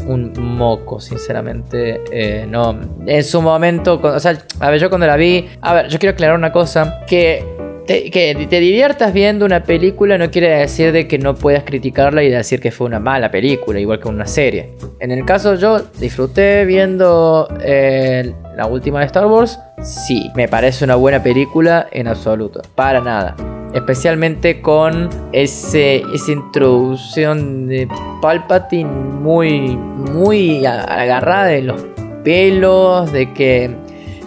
un 0.06 0.34
moco, 0.58 1.00
sinceramente. 1.00 2.02
Eh, 2.12 2.46
no, 2.50 2.78
en 3.08 3.24
su 3.24 3.42
momento, 3.42 3.98
o 4.04 4.20
sea, 4.20 4.38
a 4.60 4.72
ver, 4.72 4.82
yo 4.82 4.90
cuando 4.90 5.08
la 5.08 5.16
vi, 5.16 5.48
a 5.62 5.74
ver, 5.74 5.88
yo 5.88 6.00
quiero 6.00 6.12
aclarar 6.12 6.36
una 6.36 6.52
cosa, 6.52 7.00
que 7.08 7.59
que 7.90 8.48
te 8.50 8.60
diviertas 8.60 9.14
viendo 9.14 9.46
una 9.46 9.64
película 9.64 10.18
no 10.18 10.30
quiere 10.30 10.50
decir 10.50 10.92
de 10.92 11.08
que 11.08 11.18
no 11.18 11.34
puedas 11.34 11.64
criticarla 11.64 12.24
y 12.24 12.30
decir 12.30 12.60
que 12.60 12.72
fue 12.72 12.86
una 12.86 13.00
mala 13.00 13.32
película, 13.32 13.80
igual 13.80 14.00
que 14.00 14.08
una 14.08 14.28
serie. 14.28 14.72
En 15.00 15.12
el 15.12 15.26
caso 15.26 15.56
yo 15.56 15.80
disfruté 16.00 16.66
viendo 16.66 17.48
eh, 17.62 18.34
la 18.56 18.68
última 18.68 19.00
de 19.00 19.08
Star 19.08 19.26
Wars, 19.26 19.60
sí, 19.82 20.30
me 20.36 20.48
parece 20.48 20.86
una 20.86 20.96
buena 20.96 21.24
película 21.24 21.88
en 21.92 22.08
absoluto, 22.08 22.62
para 22.76 23.02
nada. 23.02 23.36
Especialmente 23.74 24.62
con 24.62 25.10
ese, 25.32 26.04
esa 26.14 26.32
introducción 26.32 27.68
de 27.68 27.88
Palpatine 28.22 28.90
muy, 28.90 29.78
muy 29.78 30.66
agarrada 30.66 31.46
de 31.46 31.62
los 31.64 31.86
pelos, 32.24 33.12
de 33.12 33.34
que 33.34 33.76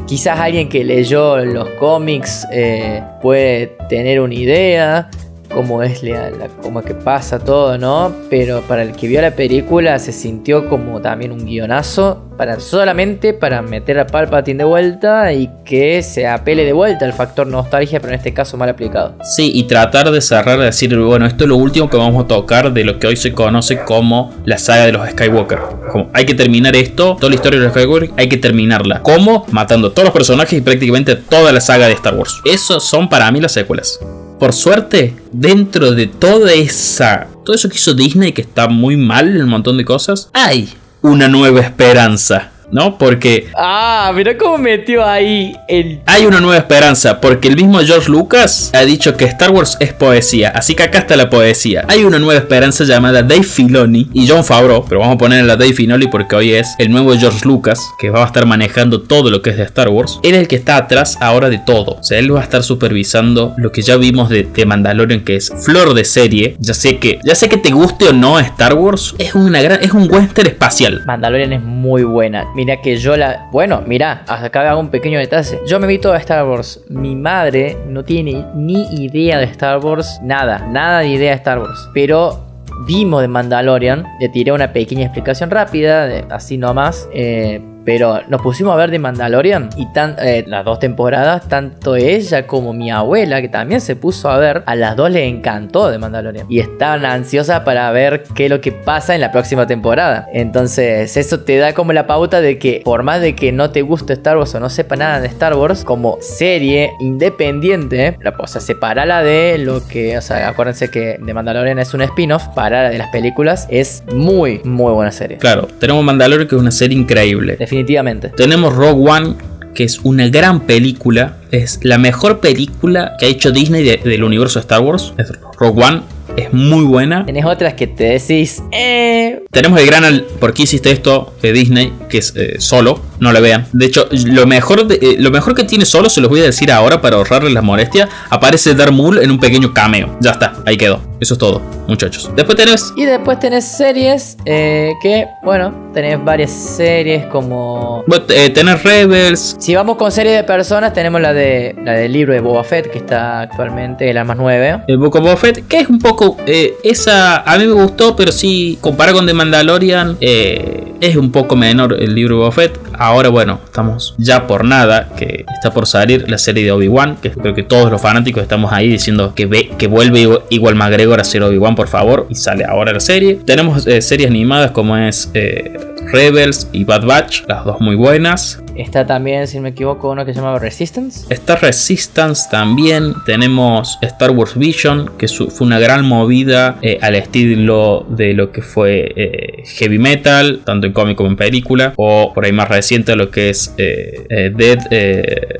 quizás 0.06 0.38
alguien 0.38 0.68
que 0.68 0.84
leyó 0.84 1.38
los 1.38 1.68
cómics 1.70 2.46
eh, 2.52 3.02
puede 3.20 3.76
tener 3.88 4.20
una 4.20 4.34
idea 4.34 5.08
cómo 5.52 5.82
es 5.82 6.02
la, 6.02 6.30
cómo 6.62 6.82
que 6.82 6.94
pasa 6.94 7.38
todo, 7.38 7.78
¿no? 7.78 8.12
Pero 8.30 8.62
para 8.62 8.82
el 8.82 8.92
que 8.92 9.06
vio 9.06 9.20
la 9.20 9.32
película 9.32 9.98
se 9.98 10.12
sintió 10.12 10.68
como 10.68 11.00
también 11.00 11.32
un 11.32 11.44
guionazo 11.44 12.22
para 12.36 12.58
solamente 12.60 13.34
para 13.34 13.62
meter 13.62 13.98
a 13.98 14.06
Palpatine 14.06 14.58
de 14.58 14.64
vuelta 14.64 15.32
y 15.32 15.48
que 15.64 16.02
se 16.02 16.26
apele 16.26 16.64
de 16.64 16.72
vuelta 16.72 17.04
al 17.04 17.12
factor 17.12 17.46
nostalgia, 17.46 18.00
pero 18.00 18.12
en 18.12 18.18
este 18.18 18.32
caso 18.32 18.56
mal 18.56 18.68
aplicado. 18.68 19.14
Sí, 19.22 19.52
y 19.54 19.64
tratar 19.64 20.10
de 20.10 20.20
cerrar, 20.20 20.58
de 20.58 20.64
decir, 20.66 20.96
bueno, 20.98 21.26
esto 21.26 21.44
es 21.44 21.48
lo 21.48 21.56
último 21.56 21.88
que 21.88 21.96
vamos 21.96 22.24
a 22.24 22.26
tocar 22.26 22.72
de 22.72 22.84
lo 22.84 22.98
que 22.98 23.06
hoy 23.06 23.16
se 23.16 23.32
conoce 23.32 23.78
como 23.84 24.32
la 24.44 24.58
saga 24.58 24.86
de 24.86 24.92
los 24.92 25.08
Skywalker. 25.10 25.58
Como 25.90 26.10
hay 26.12 26.26
que 26.26 26.34
terminar 26.34 26.74
esto, 26.74 27.16
toda 27.16 27.28
la 27.28 27.36
historia 27.36 27.60
de 27.60 27.66
los 27.66 27.74
Skywalker, 27.74 28.10
hay 28.16 28.28
que 28.28 28.38
terminarla. 28.38 29.02
¿Cómo? 29.02 29.46
Matando 29.50 29.92
todos 29.92 30.06
los 30.06 30.14
personajes 30.14 30.58
y 30.58 30.62
prácticamente 30.62 31.16
toda 31.16 31.52
la 31.52 31.60
saga 31.60 31.86
de 31.86 31.92
Star 31.92 32.14
Wars. 32.14 32.40
Esos 32.44 32.82
son 32.82 33.08
para 33.08 33.30
mí 33.30 33.40
las 33.40 33.52
secuelas 33.52 34.00
por 34.42 34.54
suerte, 34.54 35.14
dentro 35.30 35.92
de 35.92 36.08
toda 36.08 36.52
esa. 36.52 37.28
Todo 37.44 37.54
eso 37.54 37.68
que 37.68 37.76
hizo 37.76 37.94
Disney, 37.94 38.32
que 38.32 38.42
está 38.42 38.66
muy 38.66 38.96
mal 38.96 39.28
en 39.28 39.44
un 39.44 39.48
montón 39.48 39.76
de 39.76 39.84
cosas, 39.84 40.30
hay 40.32 40.68
una 41.00 41.28
nueva 41.28 41.60
esperanza. 41.60 42.50
¿No? 42.72 42.98
Porque... 42.98 43.48
Ah, 43.56 44.10
mira 44.14 44.36
cómo 44.36 44.58
metió 44.58 45.06
ahí 45.06 45.54
el... 45.68 46.00
Hay 46.06 46.26
una 46.26 46.40
nueva 46.40 46.56
esperanza, 46.56 47.20
porque 47.20 47.48
el 47.48 47.56
mismo 47.56 47.78
George 47.80 48.10
Lucas 48.10 48.70
ha 48.74 48.84
dicho 48.84 49.16
que 49.16 49.26
Star 49.26 49.50
Wars 49.50 49.76
es 49.78 49.92
poesía, 49.92 50.48
así 50.50 50.74
que 50.74 50.82
acá 50.82 50.98
está 50.98 51.16
la 51.16 51.30
poesía. 51.30 51.84
Hay 51.88 52.04
una 52.04 52.18
nueva 52.18 52.40
esperanza 52.40 52.84
llamada 52.84 53.22
Dave 53.22 53.42
Filoni 53.42 54.08
y 54.12 54.26
John 54.26 54.44
Favreau, 54.44 54.84
pero 54.88 55.00
vamos 55.00 55.16
a 55.16 55.18
ponerle 55.18 55.52
a 55.52 55.56
Dave 55.56 55.74
Filoni 55.74 56.08
porque 56.08 56.34
hoy 56.34 56.52
es 56.54 56.74
el 56.78 56.90
nuevo 56.90 57.14
George 57.16 57.46
Lucas, 57.46 57.78
que 57.98 58.10
va 58.10 58.22
a 58.22 58.26
estar 58.26 58.46
manejando 58.46 59.02
todo 59.02 59.30
lo 59.30 59.42
que 59.42 59.50
es 59.50 59.56
de 59.56 59.64
Star 59.64 59.88
Wars. 59.88 60.18
Él 60.22 60.34
es 60.34 60.40
el 60.40 60.48
que 60.48 60.56
está 60.56 60.76
atrás 60.76 61.18
ahora 61.20 61.50
de 61.50 61.58
todo. 61.58 61.96
O 62.00 62.02
sea, 62.02 62.18
él 62.18 62.34
va 62.34 62.40
a 62.40 62.44
estar 62.44 62.62
supervisando 62.62 63.54
lo 63.58 63.70
que 63.70 63.82
ya 63.82 63.96
vimos 63.96 64.28
de, 64.30 64.44
de 64.44 64.66
Mandalorian, 64.66 65.20
que 65.20 65.36
es 65.36 65.52
flor 65.64 65.94
de 65.94 66.04
serie. 66.04 66.56
Ya 66.58 66.74
sé 66.74 66.98
que, 66.98 67.20
ya 67.24 67.34
sé 67.34 67.48
que 67.48 67.58
te 67.58 67.70
guste 67.70 68.08
o 68.08 68.12
no 68.12 68.38
Star 68.38 68.74
Wars, 68.74 69.14
es, 69.18 69.34
una 69.34 69.60
gran, 69.60 69.82
es 69.82 69.92
un 69.92 70.10
western 70.10 70.48
espacial. 70.48 71.02
Mandalorian 71.06 71.52
es 71.52 71.62
muy 71.82 72.04
buena. 72.04 72.46
Mira 72.54 72.80
que 72.80 72.96
yo 72.96 73.16
la. 73.16 73.48
Bueno, 73.50 73.82
mira, 73.84 74.22
acá 74.28 74.70
hago 74.70 74.80
un 74.80 74.88
pequeño 74.88 75.18
detalle. 75.18 75.58
Yo 75.66 75.80
me 75.80 75.88
vi 75.88 75.98
todo 75.98 76.14
Star 76.14 76.46
Wars. 76.46 76.80
Mi 76.88 77.16
madre 77.16 77.76
no 77.88 78.04
tiene 78.04 78.46
ni 78.54 78.84
idea 78.94 79.38
de 79.38 79.46
Star 79.46 79.84
Wars. 79.84 80.20
Nada, 80.22 80.60
nada 80.70 81.00
de 81.00 81.08
idea 81.08 81.30
de 81.30 81.36
Star 81.36 81.58
Wars. 81.58 81.90
Pero 81.92 82.40
vimos 82.86 83.20
de 83.20 83.28
Mandalorian. 83.28 84.06
Le 84.20 84.28
tiré 84.28 84.52
una 84.52 84.72
pequeña 84.72 85.02
explicación 85.02 85.50
rápida, 85.50 86.24
así 86.30 86.56
nomás. 86.56 87.08
Eh, 87.12 87.60
pero 87.84 88.20
nos 88.28 88.40
pusimos 88.42 88.74
a 88.74 88.76
ver 88.76 88.90
de 88.90 88.98
Mandalorian 88.98 89.70
y 89.76 89.92
tan, 89.92 90.16
eh, 90.18 90.44
las 90.46 90.64
dos 90.64 90.78
temporadas, 90.78 91.48
tanto 91.48 91.96
ella 91.96 92.46
como 92.46 92.72
mi 92.72 92.90
abuela, 92.90 93.40
que 93.40 93.48
también 93.48 93.80
se 93.80 93.96
puso 93.96 94.30
a 94.30 94.38
ver, 94.38 94.62
a 94.66 94.74
las 94.74 94.96
dos 94.96 95.10
le 95.10 95.26
encantó 95.26 95.90
de 95.90 95.98
Mandalorian. 95.98 96.46
Y 96.48 96.60
estaban 96.60 97.04
ansiosas 97.04 97.60
para 97.60 97.90
ver 97.90 98.24
qué 98.34 98.44
es 98.44 98.50
lo 98.50 98.60
que 98.60 98.72
pasa 98.72 99.14
en 99.14 99.20
la 99.20 99.32
próxima 99.32 99.66
temporada. 99.66 100.26
Entonces, 100.32 101.16
eso 101.16 101.40
te 101.40 101.56
da 101.56 101.72
como 101.72 101.92
la 101.92 102.06
pauta 102.06 102.40
de 102.40 102.58
que, 102.58 102.82
por 102.84 103.02
más 103.02 103.20
de 103.20 103.34
que 103.34 103.52
no 103.52 103.70
te 103.70 103.82
guste 103.82 104.12
Star 104.14 104.36
Wars 104.36 104.54
o 104.54 104.60
no 104.60 104.70
sepa 104.70 104.96
nada 104.96 105.20
de 105.20 105.28
Star 105.28 105.54
Wars, 105.54 105.84
como 105.84 106.18
serie 106.20 106.92
independiente, 107.00 108.16
la, 108.20 108.34
o 108.38 108.46
sea, 108.46 108.60
separala 108.60 109.22
de 109.22 109.58
lo 109.58 109.86
que, 109.86 110.16
o 110.18 110.20
sea, 110.20 110.48
acuérdense 110.48 110.90
que 110.90 111.18
de 111.20 111.34
Mandalorian 111.34 111.78
es 111.78 111.94
un 111.94 112.02
spin-off, 112.02 112.48
para 112.54 112.90
de 112.90 112.98
las 112.98 113.08
películas, 113.08 113.66
es 113.70 114.02
muy, 114.12 114.60
muy 114.64 114.92
buena 114.92 115.10
serie. 115.10 115.38
Claro, 115.38 115.68
tenemos 115.80 116.04
Mandalorian 116.04 116.48
que 116.48 116.54
es 116.54 116.60
una 116.60 116.70
serie 116.70 116.98
increíble 116.98 117.56
definitivamente. 117.72 118.28
Tenemos 118.28 118.74
Rogue 118.74 119.10
One, 119.10 119.34
que 119.74 119.84
es 119.84 120.00
una 120.02 120.28
gran 120.28 120.60
película. 120.60 121.38
Es 121.50 121.80
la 121.82 121.98
mejor 121.98 122.40
película 122.40 123.16
que 123.18 123.26
ha 123.26 123.28
hecho 123.28 123.50
Disney 123.50 123.82
del 123.82 124.24
universo 124.24 124.58
de 124.58 124.62
Star 124.62 124.82
Wars. 124.82 125.14
Rogue 125.58 125.82
One 125.82 126.02
es 126.36 126.52
muy 126.52 126.84
buena. 126.84 127.26
Tenés 127.26 127.44
otras 127.44 127.74
que 127.74 127.86
te 127.86 128.04
decís, 128.04 128.62
eh. 128.72 129.42
Tenemos 129.50 129.80
el 129.80 129.86
gran 129.86 130.24
¿por 130.40 130.54
qué 130.54 130.62
hiciste 130.62 130.90
esto? 130.90 131.34
de 131.42 131.52
Disney, 131.52 131.92
que 132.08 132.18
es 132.18 132.34
eh, 132.36 132.56
solo, 132.58 133.00
no 133.20 133.32
la 133.32 133.40
vean. 133.40 133.66
De 133.72 133.86
hecho, 133.86 134.06
lo 134.10 134.46
mejor, 134.46 134.86
eh, 134.90 135.16
lo 135.18 135.30
mejor 135.30 135.54
que 135.54 135.64
tiene 135.64 135.84
solo, 135.84 136.08
se 136.08 136.20
los 136.20 136.30
voy 136.30 136.40
a 136.40 136.44
decir 136.44 136.70
ahora 136.70 137.00
para 137.00 137.16
ahorrarle 137.16 137.50
las 137.50 137.64
molestias, 137.64 138.08
aparece 138.30 138.74
Darth 138.74 138.92
Maul 138.92 139.18
en 139.18 139.30
un 139.30 139.40
pequeño 139.40 139.74
cameo. 139.74 140.16
Ya 140.20 140.30
está, 140.30 140.54
ahí 140.64 140.76
quedó. 140.76 141.11
Eso 141.22 141.34
es 141.34 141.38
todo, 141.38 141.62
muchachos. 141.86 142.28
Después 142.34 142.58
tenés. 142.58 142.92
Y 142.96 143.04
después 143.04 143.38
tenés 143.38 143.64
series 143.64 144.36
eh, 144.44 144.90
que, 145.00 145.28
bueno, 145.44 145.72
tenés 145.94 146.22
varias 146.24 146.50
series 146.50 147.26
como. 147.26 148.02
Bueno, 148.08 148.24
eh, 148.30 148.50
tenés 148.50 148.82
Rebels. 148.82 149.54
Si 149.60 149.72
vamos 149.72 149.98
con 149.98 150.10
series 150.10 150.38
de 150.38 150.42
personas, 150.42 150.92
tenemos 150.92 151.20
la 151.20 151.32
de 151.32 151.76
la 151.84 151.92
del 151.92 152.12
libro 152.12 152.32
de 152.32 152.40
Boba 152.40 152.64
Fett, 152.64 152.90
que 152.90 152.98
está 152.98 153.42
actualmente 153.42 154.08
en 154.08 154.16
la 154.16 154.24
más 154.24 154.36
9. 154.36 154.80
El 154.88 154.98
Book 154.98 155.14
of 155.14 155.22
Boba 155.22 155.36
Fett, 155.36 155.68
que 155.68 155.78
es 155.78 155.88
un 155.88 156.00
poco. 156.00 156.38
eh, 156.44 156.74
esa 156.82 157.42
a 157.42 157.56
mí 157.56 157.66
me 157.66 157.72
gustó, 157.72 158.16
pero 158.16 158.32
sí, 158.32 158.78
comparado 158.80 159.18
con 159.18 159.26
The 159.26 159.32
Mandalorian, 159.32 160.16
eh, 160.20 160.91
es 161.02 161.16
un 161.16 161.32
poco 161.32 161.56
menor 161.56 161.96
el 162.00 162.14
libro 162.14 162.36
de 162.36 162.38
Boba 162.42 162.52
Fett. 162.52 162.78
Ahora, 162.96 163.28
bueno, 163.28 163.58
estamos 163.64 164.14
ya 164.18 164.46
por 164.46 164.64
nada, 164.64 165.08
que 165.16 165.44
está 165.52 165.72
por 165.72 165.86
salir 165.88 166.30
la 166.30 166.38
serie 166.38 166.62
de 166.64 166.70
Obi-Wan, 166.70 167.16
que 167.20 167.30
creo 167.32 167.54
que 167.54 167.64
todos 167.64 167.90
los 167.90 168.00
fanáticos 168.00 168.40
estamos 168.42 168.72
ahí 168.72 168.88
diciendo 168.88 169.34
que, 169.34 169.46
ve, 169.46 169.70
que 169.76 169.88
vuelve 169.88 170.20
igual- 170.20 170.42
igual 170.50 170.74
McGregor 170.76 171.20
a 171.20 171.24
ser 171.24 171.42
Obi-Wan, 171.42 171.74
por 171.74 171.88
favor, 171.88 172.26
y 172.30 172.36
sale 172.36 172.64
ahora 172.64 172.92
la 172.92 173.00
serie. 173.00 173.34
Tenemos 173.44 173.84
eh, 173.88 174.00
series 174.00 174.30
animadas 174.30 174.70
como 174.70 174.96
es 174.96 175.28
eh, 175.34 175.76
Rebels 176.12 176.68
y 176.72 176.84
Bad 176.84 177.04
Batch, 177.04 177.42
las 177.48 177.64
dos 177.64 177.80
muy 177.80 177.96
buenas. 177.96 178.61
Está 178.76 179.06
también, 179.06 179.46
si 179.46 179.56
no 179.56 179.64
me 179.64 179.70
equivoco, 179.70 180.10
uno 180.10 180.24
que 180.24 180.32
se 180.32 180.40
llama 180.40 180.58
Resistance. 180.58 181.26
Está 181.32 181.56
Resistance 181.56 182.48
también. 182.50 183.14
Tenemos 183.26 183.98
Star 184.00 184.30
Wars 184.30 184.56
Vision, 184.56 185.10
que 185.18 185.28
fue 185.28 185.66
una 185.66 185.78
gran 185.78 186.04
movida 186.06 186.78
eh, 186.82 186.98
al 187.02 187.14
estilo 187.14 188.06
de 188.08 188.34
lo 188.34 188.50
que 188.50 188.62
fue 188.62 189.12
eh, 189.16 189.64
Heavy 189.76 189.98
Metal, 189.98 190.60
tanto 190.64 190.86
en 190.86 190.92
cómic 190.92 191.16
como 191.16 191.30
en 191.30 191.36
película. 191.36 191.92
O 191.96 192.32
por 192.34 192.44
ahí 192.44 192.52
más 192.52 192.68
reciente 192.68 193.14
lo 193.16 193.30
que 193.30 193.50
es 193.50 193.74
eh, 193.78 194.52
Dead 194.54 194.78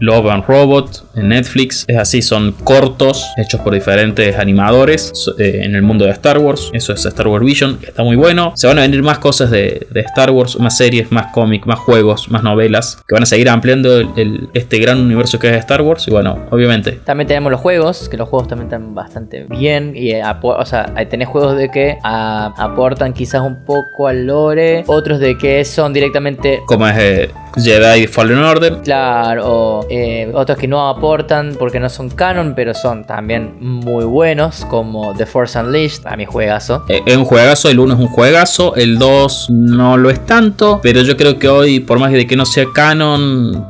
Love 0.01 0.31
and 0.31 0.45
Robot 0.47 1.05
en 1.17 1.29
Netflix. 1.29 1.85
Es 1.89 1.99
así, 1.99 2.23
son 2.23 2.53
cortos 2.53 3.27
hechos 3.37 3.61
por 3.61 3.75
diferentes 3.75 4.37
animadores 4.37 5.13
en 5.39 5.75
el 5.75 5.83
mundo 5.83 6.05
de 6.05 6.13
Star 6.13 6.39
Wars. 6.39 6.71
Eso 6.73 6.93
es 6.93 7.05
Star 7.05 7.29
Wars 7.29 7.45
Vision, 7.45 7.79
que 7.79 7.87
está 7.87 8.03
muy 8.03 8.17
bueno. 8.17 8.53
Se 8.57 8.67
van 8.67 8.79
a 8.79 8.83
venir 8.83 9.03
más 9.03 9.19
cosas 9.19 9.51
de, 9.51 9.87
de 9.91 10.01
Star 10.01 10.31
Wars, 10.31 10.59
más 10.59 10.77
series, 10.77 11.13
más 11.13 11.33
cómics, 11.33 11.67
más 11.67 11.79
juegos, 11.79 12.31
más 12.31 12.43
novelas, 12.43 13.02
que 13.07 13.15
van 13.15 13.23
a 13.23 13.27
seguir 13.27 13.49
ampliando 13.49 13.99
el- 13.99 14.09
el- 14.17 14.49
este 14.55 14.79
gran 14.79 15.01
universo 15.01 15.39
que 15.39 15.49
es 15.51 15.57
Star 15.57 15.83
Wars. 15.83 16.07
Y 16.09 16.11
bueno, 16.11 16.39
obviamente. 16.51 16.93
También 17.05 17.27
tenemos 17.29 17.51
los 17.53 17.61
juegos, 17.61 18.09
que 18.09 18.17
los 18.17 18.29
juegos 18.29 18.49
también 18.49 18.67
están 18.67 18.95
bastante 18.95 19.45
bien. 19.49 19.93
Y 19.95 20.11
eh, 20.13 20.23
o 20.43 20.65
sea, 20.67 20.93
tenés 21.11 21.29
juegos 21.29 21.57
de 21.57 21.71
que 21.71 21.99
ah, 22.05 22.53
aportan 22.57 23.13
quizás 23.13 23.43
un 23.43 23.65
poco 23.65 24.09
al 24.09 24.27
lore, 24.27 24.85
otros 24.87 25.19
de 25.19 25.37
que 25.37 25.65
son 25.65 25.93
directamente 25.93 26.61
Como 26.67 26.87
es 26.87 26.97
eh, 26.99 27.31
Jedi 27.57 28.07
Fallen 28.07 28.39
Order. 28.39 28.79
Claro, 28.83 29.43
o 29.47 29.87
eh, 29.91 30.31
otros 30.35 30.57
que 30.59 30.67
no 30.69 30.89
aportan 30.89 31.55
porque 31.59 31.79
no 31.81 31.89
son 31.89 32.09
canon, 32.09 32.55
pero 32.55 32.73
son 32.75 33.05
también 33.05 33.57
muy 33.61 34.05
buenos, 34.05 34.65
como 34.67 35.15
The 35.15 35.27
Force 35.27 35.59
Unleashed, 35.59 36.07
a 36.07 36.17
mi 36.17 36.25
juegazo. 36.25 36.85
Eh, 36.89 37.03
Es 37.05 37.17
un 37.17 37.25
juegazo, 37.25 37.69
el 37.69 37.79
1 37.79 37.95
es 37.95 38.01
un 38.01 38.09
juegazo, 38.09 38.75
el 38.77 38.99
2 38.99 39.49
no 39.51 39.97
lo 39.97 40.09
es 40.11 40.25
tanto, 40.25 40.81
pero 40.83 41.03
yo 41.03 41.17
creo 41.17 41.39
que 41.39 41.49
hoy, 41.49 41.81
por 41.81 41.99
más 41.99 42.11
de 42.13 42.27
que 42.27 42.37
no 42.37 42.47
sea 42.47 42.65
canon, 42.75 42.92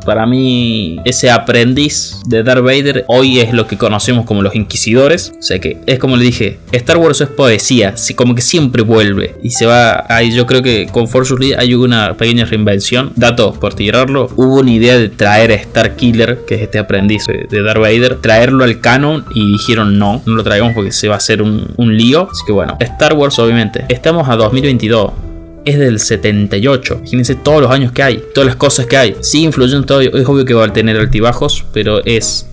para 0.04 0.26
mí 0.26 1.00
ese 1.04 1.30
aprendiz 1.30 2.20
de 2.26 2.42
Darth 2.42 2.64
Vader 2.64 3.04
hoy 3.08 3.40
es 3.40 3.52
lo 3.52 3.66
que 3.66 3.76
conocemos 3.76 4.24
como 4.24 4.42
los 4.42 4.54
inquisidores. 4.54 5.32
O 5.38 5.42
sea 5.42 5.58
que 5.58 5.78
es 5.86 5.98
como 5.98 6.16
le 6.16 6.24
dije, 6.24 6.58
Star 6.72 6.96
Wars 6.96 7.20
es 7.20 7.28
poesía, 7.28 7.96
sí, 7.96 8.14
como 8.14 8.34
que 8.34 8.42
siempre 8.42 8.82
vuelve 8.82 9.36
y 9.42 9.50
se 9.50 9.66
va 9.66 10.04
ahí. 10.08 10.32
Yo 10.32 10.46
creo 10.46 10.62
que 10.62 10.88
con 10.90 11.08
Force 11.08 11.34
Unleashed 11.34 11.58
hay 11.58 11.74
una 11.74 12.14
pequeña 12.14 12.44
reinvención. 12.44 13.12
Dato 13.16 13.52
por 13.52 13.74
tirarlo, 13.74 14.28
hubo 14.36 14.60
una 14.60 14.70
idea 14.70 14.98
de 14.98 15.08
traer 15.08 15.52
a 15.52 15.54
Star 15.54 15.96
Killer, 15.96 16.40
que 16.46 16.56
es 16.56 16.62
este 16.62 16.78
aprendiz 16.78 17.26
de 17.26 17.42
de 17.52 17.62
Darth 17.62 17.80
Vader, 17.80 18.16
traerlo 18.16 18.64
al 18.64 18.80
canon 18.80 19.24
y 19.34 19.52
dijeron 19.52 19.98
no, 19.98 20.22
no 20.26 20.34
lo 20.34 20.42
traigamos 20.42 20.74
porque 20.74 20.92
se 20.92 21.08
va 21.08 21.14
a 21.14 21.18
hacer 21.18 21.42
un, 21.42 21.68
un 21.76 21.96
lío. 21.96 22.28
Así 22.30 22.42
que 22.46 22.52
bueno, 22.52 22.76
Star 22.80 23.14
Wars 23.14 23.38
obviamente. 23.38 23.84
Estamos 23.88 24.28
a 24.28 24.36
2022 24.36 25.31
es 25.64 25.78
del 25.78 25.98
78. 26.00 26.94
Imagínense 27.00 27.34
todos 27.34 27.62
los 27.62 27.70
años 27.70 27.92
que 27.92 28.02
hay, 28.02 28.22
todas 28.34 28.46
las 28.46 28.56
cosas 28.56 28.86
que 28.86 28.96
hay. 28.96 29.16
Sigue 29.20 29.44
influyendo 29.46 29.86
todo. 29.86 30.00
Es 30.00 30.26
obvio 30.26 30.44
que 30.44 30.54
va 30.54 30.64
a 30.66 30.72
tener 30.72 30.96
altibajos, 30.96 31.64
pero 31.72 32.04
es 32.04 32.48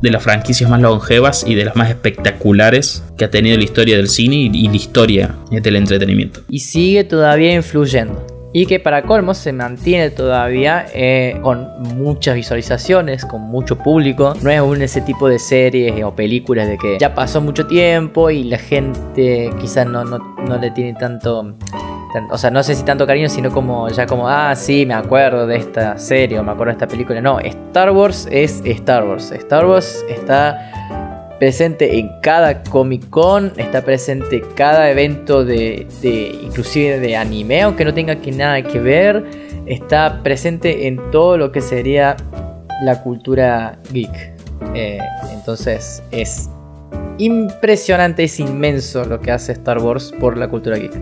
de 0.00 0.10
las 0.10 0.22
franquicias 0.22 0.68
más 0.68 0.80
longevas 0.82 1.44
y 1.46 1.54
de 1.54 1.64
las 1.64 1.76
más 1.76 1.88
espectaculares 1.88 3.02
que 3.16 3.24
ha 3.24 3.30
tenido 3.30 3.56
la 3.56 3.64
historia 3.64 3.96
del 3.96 4.08
cine 4.08 4.36
y, 4.52 4.68
la 4.68 4.76
historia 4.76 5.34
del 5.50 5.76
entretenimiento. 5.76 6.40
Y 6.48 6.60
sigue 6.60 7.04
todavía 7.04 7.54
influyendo. 7.54 8.26
Y 8.56 8.66
que 8.66 8.78
para 8.78 9.02
colmo 9.02 9.34
se 9.34 9.52
mantiene 9.52 10.10
todavía 10.10 10.86
eh, 10.94 11.38
con 11.42 11.66
muchas 11.96 12.36
visualizaciones, 12.36 13.24
con 13.24 13.40
mucho 13.40 13.76
público. 13.76 14.34
No 14.42 14.50
es 14.50 14.60
un 14.60 14.80
ese 14.80 15.00
tipo 15.00 15.28
de 15.28 15.40
series 15.40 16.04
o 16.04 16.14
películas 16.14 16.68
de 16.68 16.78
que 16.78 16.96
ya 17.00 17.16
pasó 17.16 17.40
mucho 17.40 17.66
tiempo 17.66 18.30
y 18.30 18.44
la 18.44 18.58
gente 18.58 19.50
quizás 19.60 19.88
no, 19.88 20.04
no, 20.04 20.18
no 20.46 20.58
le 20.58 20.70
tiene 20.70 20.94
tanto, 20.94 21.56
tan- 21.72 21.83
O 22.30 22.38
sea, 22.38 22.50
no 22.50 22.62
sé 22.62 22.74
si 22.74 22.84
tanto 22.84 23.06
cariño, 23.06 23.28
sino 23.28 23.50
como 23.50 23.88
ya 23.88 24.06
como, 24.06 24.28
ah, 24.28 24.54
sí, 24.54 24.86
me 24.86 24.94
acuerdo 24.94 25.46
de 25.46 25.56
esta 25.56 25.98
serie 25.98 26.38
o 26.38 26.44
me 26.44 26.52
acuerdo 26.52 26.70
de 26.72 26.76
esta 26.84 26.86
película. 26.88 27.20
No, 27.20 27.40
Star 27.40 27.90
Wars 27.90 28.28
es 28.30 28.62
Star 28.64 29.04
Wars. 29.06 29.32
Star 29.32 29.66
Wars 29.66 30.04
está 30.08 30.70
presente 31.40 31.98
en 31.98 32.10
cada 32.22 32.62
Comic 32.62 33.10
Con, 33.10 33.52
está 33.56 33.82
presente 33.82 34.36
en 34.36 34.44
cada 34.54 34.88
evento 34.90 35.44
de, 35.44 35.86
de- 36.00 36.38
inclusive 36.42 37.00
de 37.00 37.16
anime, 37.16 37.62
aunque 37.62 37.84
no 37.84 37.92
tenga 37.92 38.14
que 38.16 38.30
nada 38.30 38.62
que 38.62 38.78
ver, 38.78 39.24
está 39.66 40.20
presente 40.22 40.86
en 40.86 41.10
todo 41.10 41.36
lo 41.36 41.50
que 41.50 41.60
sería 41.60 42.16
la 42.82 43.02
cultura 43.02 43.76
geek. 43.92 44.32
Eh, 44.74 44.98
entonces 45.32 46.02
es 46.12 46.48
impresionante, 47.18 48.24
es 48.24 48.38
inmenso 48.40 49.04
lo 49.04 49.20
que 49.20 49.32
hace 49.32 49.52
Star 49.52 49.78
Wars 49.78 50.12
por 50.20 50.36
la 50.38 50.48
cultura 50.48 50.76
geek. 50.76 50.92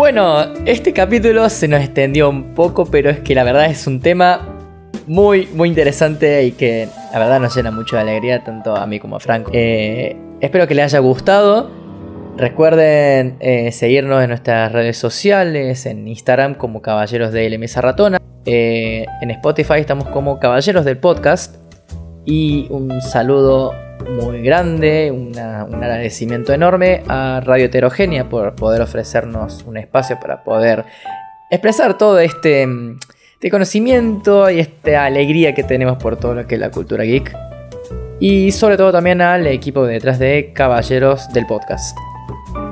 Bueno, 0.00 0.54
este 0.64 0.94
capítulo 0.94 1.50
se 1.50 1.68
nos 1.68 1.82
extendió 1.82 2.30
un 2.30 2.54
poco, 2.54 2.86
pero 2.86 3.10
es 3.10 3.20
que 3.20 3.34
la 3.34 3.44
verdad 3.44 3.66
es 3.66 3.86
un 3.86 4.00
tema 4.00 4.48
muy, 5.06 5.46
muy 5.48 5.68
interesante 5.68 6.42
y 6.42 6.52
que 6.52 6.88
la 7.12 7.18
verdad 7.18 7.38
nos 7.38 7.54
llena 7.54 7.70
mucho 7.70 7.96
de 7.96 8.02
alegría, 8.02 8.42
tanto 8.42 8.74
a 8.74 8.86
mí 8.86 8.98
como 8.98 9.16
a 9.16 9.20
Franco. 9.20 9.50
Eh, 9.52 10.16
espero 10.40 10.66
que 10.66 10.74
les 10.74 10.86
haya 10.86 11.00
gustado. 11.00 11.70
Recuerden 12.38 13.36
eh, 13.40 13.72
seguirnos 13.72 14.22
en 14.22 14.30
nuestras 14.30 14.72
redes 14.72 14.96
sociales, 14.96 15.84
en 15.84 16.08
Instagram 16.08 16.54
como 16.54 16.80
Caballeros 16.80 17.30
de 17.30 17.58
Mesa 17.58 17.82
Ratona. 17.82 18.16
Eh, 18.46 19.04
en 19.20 19.30
Spotify 19.32 19.80
estamos 19.80 20.08
como 20.08 20.40
Caballeros 20.40 20.86
del 20.86 20.96
Podcast. 20.96 21.56
Y 22.24 22.68
un 22.70 23.02
saludo 23.02 23.74
muy 24.10 24.42
grande, 24.42 25.10
un 25.10 25.38
agradecimiento 25.38 26.52
enorme 26.52 27.02
a 27.08 27.40
Radio 27.44 27.66
Heterogénea 27.66 28.28
por 28.28 28.54
poder 28.54 28.82
ofrecernos 28.82 29.62
un 29.64 29.76
espacio 29.76 30.18
para 30.20 30.42
poder 30.42 30.84
expresar 31.50 31.96
todo 31.96 32.18
este, 32.18 32.66
mm, 32.66 32.98
este 33.34 33.50
conocimiento 33.50 34.50
y 34.50 34.60
esta 34.60 35.04
alegría 35.04 35.54
que 35.54 35.62
tenemos 35.62 35.96
por 36.02 36.16
todo 36.16 36.34
lo 36.34 36.46
que 36.46 36.56
es 36.56 36.60
la 36.60 36.70
cultura 36.70 37.04
geek. 37.04 37.34
Y 38.18 38.52
sobre 38.52 38.76
todo 38.76 38.92
también 38.92 39.22
al 39.22 39.46
equipo 39.46 39.86
detrás 39.86 40.18
de 40.18 40.52
Caballeros 40.52 41.32
del 41.32 41.46
Podcast. 41.46 41.96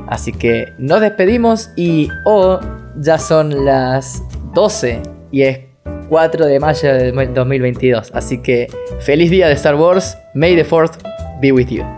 Así 0.08 0.32
que 0.32 0.66
nos 0.78 1.00
despedimos 1.00 1.70
y 1.76 2.08
oh, 2.24 2.60
ya 2.96 3.18
son 3.18 3.64
las 3.64 4.22
12 4.54 5.00
y 5.30 5.42
es 5.42 5.60
4 6.08 6.46
de 6.46 6.60
mayo 6.60 6.94
de 6.94 7.12
2022. 7.12 8.10
Así 8.14 8.38
que 8.38 8.68
feliz 9.00 9.30
día 9.30 9.48
de 9.48 9.54
Star 9.54 9.74
Wars. 9.74 10.16
May 10.34 10.54
the 10.54 10.66
4th 10.66 10.98
be 11.40 11.52
with 11.52 11.70
you. 11.70 11.97